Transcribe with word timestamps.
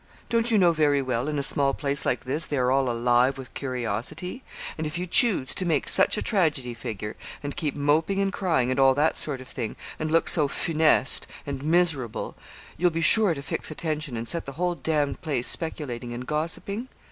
Don't 0.29 0.49
you 0.49 0.57
know 0.57 0.71
very 0.73 1.03
well, 1.03 1.27
in 1.27 1.37
a 1.37 1.43
small 1.43 1.75
place 1.75 2.07
like 2.07 2.23
this, 2.23 2.47
they 2.47 2.57
are 2.57 2.71
all 2.71 2.89
alive 2.89 3.37
with 3.37 3.53
curiosity? 3.53 4.41
and 4.75 4.87
if 4.87 4.97
you 4.97 5.05
choose 5.05 5.53
to 5.53 5.63
make 5.63 5.87
such 5.87 6.17
a 6.17 6.23
tragedy 6.23 6.73
figure, 6.73 7.15
and 7.43 7.55
keep 7.55 7.75
moping 7.75 8.19
and 8.19 8.33
crying, 8.33 8.71
and 8.71 8.79
all 8.79 8.95
that 8.95 9.15
sort 9.15 9.41
of 9.41 9.47
thing, 9.47 9.75
and 9.99 10.09
look 10.09 10.27
so 10.27 10.47
funeste 10.47 11.27
and 11.45 11.63
miserable, 11.63 12.35
you'll 12.77 12.89
be 12.89 13.01
sure 13.01 13.35
to 13.35 13.43
fix 13.43 13.69
attention 13.69 14.17
and 14.17 14.27
set 14.27 14.47
the 14.47 14.53
whole 14.53 14.73
d 14.73 14.91
d 15.05 15.13
place 15.21 15.47
speculating 15.47 16.13
and 16.15 16.25
gossiping? 16.25 16.87